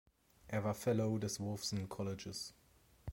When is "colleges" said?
1.87-2.55